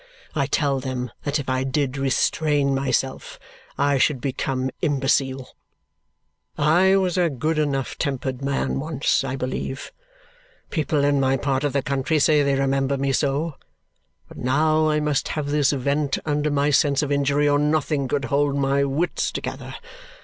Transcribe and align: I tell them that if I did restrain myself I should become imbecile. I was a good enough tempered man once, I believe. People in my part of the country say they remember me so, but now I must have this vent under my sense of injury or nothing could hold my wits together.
I 0.33 0.47
tell 0.47 0.79
them 0.79 1.11
that 1.25 1.37
if 1.37 1.47
I 1.47 1.63
did 1.63 1.95
restrain 1.95 2.73
myself 2.73 3.37
I 3.77 3.99
should 3.99 4.19
become 4.19 4.71
imbecile. 4.81 5.55
I 6.57 6.95
was 6.95 7.19
a 7.19 7.29
good 7.29 7.59
enough 7.59 7.99
tempered 7.99 8.41
man 8.41 8.79
once, 8.79 9.23
I 9.23 9.35
believe. 9.35 9.91
People 10.71 11.03
in 11.03 11.19
my 11.19 11.37
part 11.37 11.63
of 11.63 11.73
the 11.73 11.83
country 11.83 12.17
say 12.17 12.41
they 12.41 12.55
remember 12.55 12.97
me 12.97 13.11
so, 13.11 13.57
but 14.27 14.37
now 14.37 14.89
I 14.89 14.99
must 14.99 15.27
have 15.27 15.49
this 15.51 15.71
vent 15.71 16.17
under 16.25 16.49
my 16.49 16.71
sense 16.71 17.03
of 17.03 17.11
injury 17.11 17.47
or 17.47 17.59
nothing 17.59 18.07
could 18.07 18.25
hold 18.25 18.55
my 18.57 18.83
wits 18.83 19.31
together. 19.31 19.75